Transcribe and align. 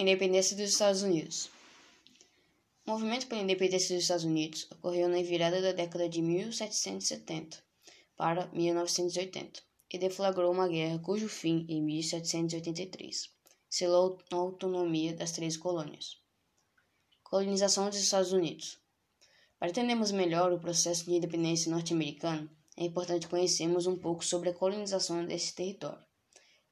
Independência 0.00 0.56
dos 0.56 0.70
Estados 0.70 1.02
Unidos. 1.02 1.50
O 2.86 2.92
movimento 2.92 3.26
pela 3.26 3.42
independência 3.42 3.96
dos 3.96 4.04
Estados 4.04 4.24
Unidos 4.24 4.68
ocorreu 4.70 5.08
na 5.08 5.20
virada 5.22 5.60
da 5.60 5.72
década 5.72 6.08
de 6.08 6.22
1770 6.22 7.58
para 8.16 8.46
1980 8.52 9.60
e 9.92 9.98
deflagrou 9.98 10.52
uma 10.52 10.68
guerra 10.68 11.00
cujo 11.00 11.28
fim, 11.28 11.66
em 11.68 11.82
1783, 11.82 13.28
selou 13.68 14.18
a 14.30 14.36
autonomia 14.36 15.16
das 15.16 15.32
três 15.32 15.56
colônias. 15.56 16.22
Colonização 17.24 17.88
dos 17.88 17.98
Estados 17.98 18.32
Unidos. 18.32 18.78
Para 19.58 19.70
entendermos 19.70 20.12
melhor 20.12 20.52
o 20.52 20.60
processo 20.60 21.06
de 21.06 21.14
independência 21.16 21.72
norte-americano, 21.72 22.48
é 22.76 22.84
importante 22.84 23.26
conhecermos 23.26 23.88
um 23.88 23.96
pouco 23.96 24.24
sobre 24.24 24.50
a 24.50 24.54
colonização 24.54 25.26
desse 25.26 25.56
território. 25.56 26.07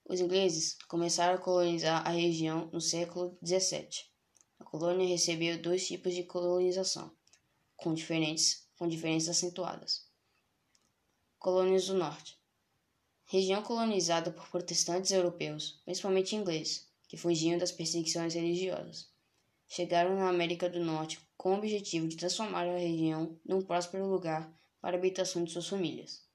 Os 0.08 0.20
ingleses 0.20 0.78
começaram 0.86 1.34
a 1.34 1.38
colonizar 1.38 2.06
a 2.06 2.10
região 2.10 2.70
no 2.72 2.80
século 2.80 3.36
XVII. 3.44 3.88
A 4.60 4.64
colônia 4.64 5.04
recebeu 5.04 5.60
dois 5.60 5.84
tipos 5.84 6.14
de 6.14 6.22
colonização, 6.22 7.10
com 7.74 7.92
diferentes, 7.92 8.68
com 8.76 8.86
diferenças 8.86 9.30
acentuadas. 9.30 10.06
Colônias 11.40 11.86
do 11.86 11.94
Norte. 11.94 12.38
Região 13.24 13.64
colonizada 13.64 14.30
por 14.30 14.48
protestantes 14.48 15.10
europeus, 15.10 15.82
principalmente 15.84 16.36
ingleses, 16.36 16.88
que 17.08 17.16
fugiam 17.16 17.58
das 17.58 17.72
perseguições 17.72 18.32
religiosas. 18.32 19.08
Chegaram 19.66 20.14
na 20.14 20.28
América 20.28 20.70
do 20.70 20.78
Norte 20.78 21.18
com 21.36 21.52
o 21.52 21.58
objetivo 21.58 22.06
de 22.06 22.16
transformar 22.16 22.68
a 22.68 22.78
região 22.78 23.36
num 23.44 23.60
próspero 23.60 24.06
lugar 24.06 24.56
para 24.80 24.96
a 24.96 24.98
habitação 25.00 25.42
de 25.42 25.50
suas 25.50 25.66
famílias. 25.66 26.25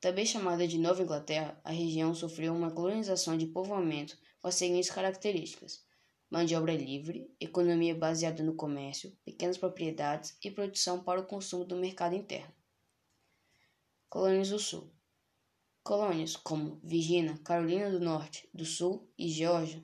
Também 0.00 0.24
chamada 0.24 0.68
de 0.68 0.78
Nova 0.78 1.02
Inglaterra, 1.02 1.60
a 1.64 1.72
região 1.72 2.14
sofreu 2.14 2.54
uma 2.54 2.70
colonização 2.70 3.36
de 3.36 3.46
povoamento 3.46 4.16
com 4.40 4.46
as 4.46 4.54
seguintes 4.54 4.90
características: 4.90 5.84
mão 6.30 6.44
de 6.44 6.54
obra 6.54 6.72
livre, 6.72 7.28
economia 7.40 7.96
baseada 7.96 8.44
no 8.44 8.54
comércio, 8.54 9.12
pequenas 9.24 9.58
propriedades 9.58 10.38
e 10.44 10.52
produção 10.52 11.02
para 11.02 11.20
o 11.20 11.26
consumo 11.26 11.64
do 11.64 11.74
mercado 11.74 12.14
interno. 12.14 12.54
Colônias 14.08 14.50
do 14.50 14.58
Sul 14.60 14.88
Colônias 15.82 16.36
como 16.36 16.78
Virgínia, 16.84 17.36
Carolina 17.38 17.90
do 17.90 17.98
Norte, 17.98 18.48
do 18.54 18.64
Sul 18.64 19.10
e 19.18 19.28
Geórgia 19.28 19.82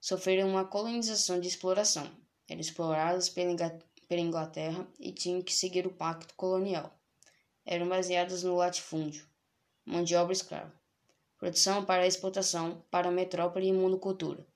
sofreram 0.00 0.50
uma 0.50 0.64
colonização 0.64 1.40
de 1.40 1.48
exploração. 1.48 2.08
Eram 2.48 2.60
exploradas 2.60 3.28
pela 3.28 4.20
Inglaterra 4.20 4.86
e 5.00 5.10
tinham 5.10 5.42
que 5.42 5.52
seguir 5.52 5.84
o 5.84 5.92
pacto 5.92 6.32
colonial. 6.34 6.96
Eram 7.64 7.88
baseadas 7.88 8.44
no 8.44 8.54
latifúndio 8.54 9.31
mão 9.84 10.04
de 10.04 10.14
obra 10.14 10.32
escrava, 10.32 10.72
produção 11.38 11.84
para 11.84 12.06
exportação 12.06 12.84
para 12.90 13.08
a 13.08 13.12
metrópole 13.12 13.66
e 13.66 13.72
monocultura. 13.72 14.46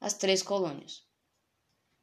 As 0.00 0.14
três 0.14 0.42
colônias. 0.42 1.06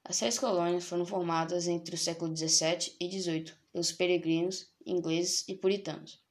As 0.04 0.20
três 0.20 0.38
colônias 0.38 0.86
foram 0.86 1.06
formadas 1.06 1.68
entre 1.68 1.96
o 1.96 1.98
século 1.98 2.36
XVII 2.36 2.96
e 3.00 3.10
XVIII 3.10 3.54
pelos 3.72 3.92
peregrinos, 3.92 4.70
ingleses 4.86 5.48
e 5.48 5.56
puritanos. 5.56 6.24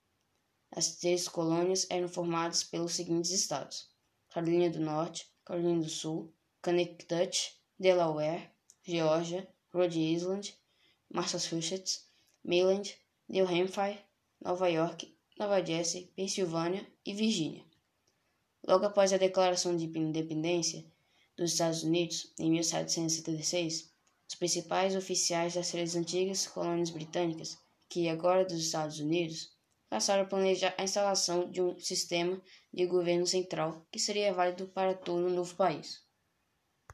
As 0.71 0.97
três 0.97 1.29
colônias 1.29 1.87
eram 1.91 2.09
formadas 2.09 2.63
pelos 2.63 2.95
seguintes 2.95 3.33
estados: 3.33 3.91
Carolina 4.31 4.71
do 4.71 4.81
Norte, 4.81 5.29
Carolina 5.45 5.83
do 5.83 5.89
Sul, 5.89 6.33
Connecticut, 6.63 7.61
Delaware, 7.79 8.51
Geórgia, 8.85 9.49
Rhode 9.73 9.99
Island, 9.99 10.57
Massachusetts, 11.13 12.07
Maryland, 12.45 12.97
New 13.29 13.47
Hampshire, 13.47 13.99
Nova 14.41 14.69
York 14.69 15.14
Nova 15.37 15.61
Jersey, 15.65 16.13
Pensilvânia 16.15 16.87
e 17.05 17.13
Virgínia. 17.13 17.65
Logo 18.65 18.87
após 18.87 19.13
a 19.13 19.17
declaração 19.17 19.77
de 19.77 19.87
independência 19.99 20.87
dos 21.37 21.51
Estados 21.51 21.83
Unidos, 21.83 22.33
em 22.39 22.53
1776, 22.53 23.93
os 24.29 24.35
principais 24.37 24.95
oficiais 24.95 25.55
das 25.55 25.73
três 25.73 25.97
antigas 25.97 26.47
colônias 26.47 26.91
britânicas, 26.91 27.59
que 27.89 28.09
agora 28.09 28.45
dos 28.45 28.65
Estados 28.65 29.01
Unidos, 29.01 29.51
passaram 29.91 30.23
a 30.23 30.27
planejar 30.27 30.73
a 30.79 30.85
instalação 30.85 31.51
de 31.51 31.61
um 31.61 31.77
sistema 31.81 32.41
de 32.73 32.87
governo 32.87 33.27
central 33.27 33.85
que 33.91 33.99
seria 33.99 34.33
válido 34.33 34.69
para 34.69 34.95
todo 34.95 35.27
o 35.27 35.31
novo 35.31 35.53
país. 35.57 36.04